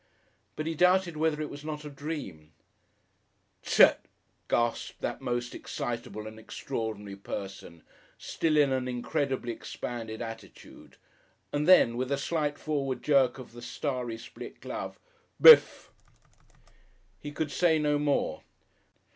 But 0.55 0.65
he 0.65 0.73
doubted 0.73 1.15
whether 1.15 1.39
it 1.43 1.49
was 1.51 1.63
not 1.63 1.85
a 1.85 1.89
dream. 1.91 2.53
"Tzit!" 3.63 3.99
gasped 4.47 4.99
that 5.01 5.21
most 5.21 5.53
excitable 5.53 6.25
and 6.25 6.39
extraordinary 6.39 7.15
person, 7.15 7.83
still 8.17 8.57
in 8.57 8.71
an 8.71 8.87
incredibly 8.87 9.51
expanded 9.51 10.19
attitude, 10.19 10.97
and 11.53 11.67
then 11.67 11.97
with 11.97 12.11
a 12.11 12.17
slight 12.17 12.57
forward 12.57 13.03
jerk 13.03 13.37
of 13.37 13.51
the 13.51 13.61
starry 13.61 14.17
split 14.17 14.59
glove, 14.59 14.97
"Bif!" 15.39 15.91
He 17.19 17.31
could 17.31 17.51
say 17.51 17.77
no 17.77 17.99
more. 17.99 18.41